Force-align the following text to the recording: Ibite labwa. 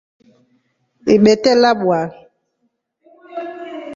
Ibite 1.15 1.51
labwa. 1.61 1.99